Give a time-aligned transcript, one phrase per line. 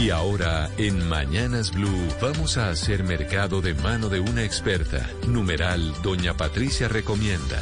[0.00, 5.06] Y ahora, en Mañanas Blue, vamos a hacer mercado de mano de una experta.
[5.28, 7.60] Numeral, Doña Patricia recomienda.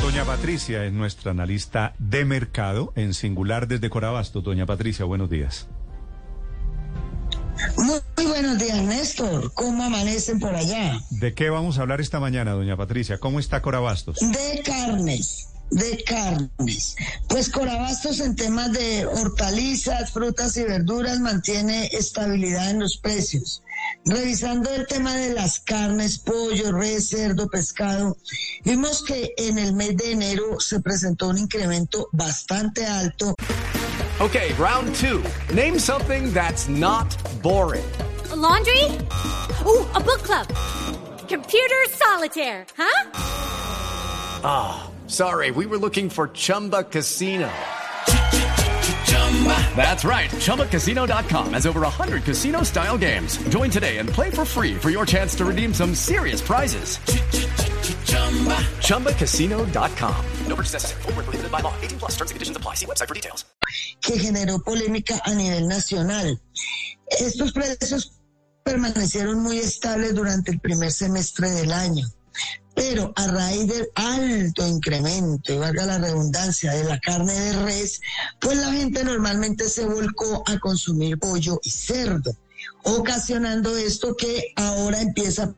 [0.00, 4.40] Doña Patricia es nuestra analista de mercado en singular desde Corabasto.
[4.40, 5.66] Doña Patricia, buenos días.
[7.76, 9.52] Muy, muy buenos días, Néstor.
[9.54, 11.00] ¿Cómo amanecen por allá?
[11.10, 13.18] ¿De qué vamos a hablar esta mañana, doña Patricia?
[13.18, 14.18] ¿Cómo está Corabastos?
[14.20, 15.39] De carnes,
[15.70, 16.96] de carnes.
[17.28, 23.62] Pues Corabastos en temas de hortalizas, frutas y verduras mantiene estabilidad en los precios.
[24.04, 28.16] Revisando el tema de las carnes, pollo, res, cerdo, pescado,
[28.64, 33.34] vimos que en el mes de enero se presentó un incremento bastante alto.
[34.20, 35.22] Okay, round two.
[35.54, 37.84] Name something that's not boring.
[38.30, 38.84] A laundry?
[39.66, 40.46] Ooh, a book club.
[41.26, 43.10] Computer solitaire, huh?
[44.42, 47.50] Ah, sorry, we were looking for Chumba Casino.
[49.74, 50.28] That's right.
[50.30, 53.38] ChumbaCasino.com has over 100 casino style games.
[53.48, 56.98] Join today and play for free for your chance to redeem some serious prizes.
[58.86, 60.24] ChumbaCasino.com.
[60.46, 61.02] No purchase necessary.
[61.02, 61.74] Full prohibited by law.
[61.80, 62.74] 18 plus terms and conditions apply.
[62.74, 63.44] See website for details.
[64.00, 66.40] que generó polémica a nivel nacional.
[67.18, 68.20] Estos precios
[68.64, 72.06] permanecieron muy estables durante el primer semestre del año,
[72.74, 78.00] pero a raíz del alto incremento, y valga la redundancia, de la carne de res,
[78.40, 82.34] pues la gente normalmente se volcó a consumir pollo y cerdo,
[82.84, 85.54] ocasionando esto que ahora empieza a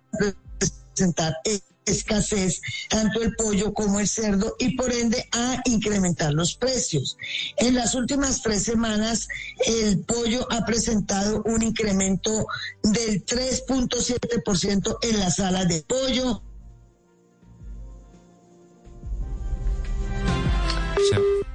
[0.59, 1.37] presentar
[1.85, 7.17] escasez tanto el pollo como el cerdo y por ende a incrementar los precios.
[7.57, 9.29] En las últimas tres semanas
[9.67, 12.47] el pollo ha presentado un incremento
[12.83, 16.43] del 3.7% en la sala de pollo.